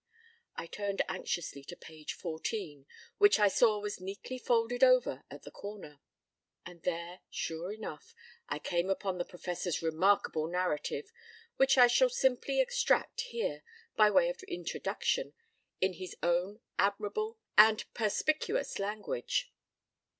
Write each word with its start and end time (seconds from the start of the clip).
I 0.55 0.65
turned 0.65 1.03
anxiously 1.07 1.63
to 1.65 1.75
page 1.75 2.13
14, 2.13 2.87
which 3.19 3.37
I 3.39 3.47
saw 3.47 3.77
was 3.79 4.01
neatly 4.01 4.39
folded 4.39 4.83
over 4.83 5.23
at 5.29 5.43
the 5.43 5.51
corner; 5.51 5.99
and 6.65 6.81
there, 6.81 7.19
sure 7.29 7.71
enough, 7.71 8.15
I 8.49 8.57
came 8.57 8.89
upon 8.89 9.19
the 9.19 9.25
Professor's 9.25 9.83
remarkable 9.83 10.47
narrative, 10.47 11.11
which 11.57 11.77
I 11.77 11.85
shall 11.85 12.09
simply 12.09 12.59
extract 12.59 13.21
here, 13.29 13.61
by 13.95 14.09
way 14.09 14.27
of 14.29 14.41
introduction, 14.47 15.35
in 15.81 15.93
his 15.93 16.15
own 16.23 16.61
admirable 16.79 17.37
and 17.55 17.85
perspicuous 17.93 18.79
language. 18.79 19.51